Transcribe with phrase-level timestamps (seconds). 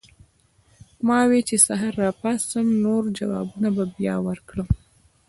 [1.07, 4.67] ما وې چې سحر راپاسم نور جوابونه به بیا ورکړم